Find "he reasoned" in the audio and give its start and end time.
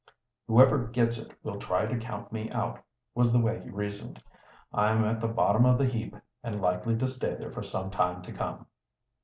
3.61-4.19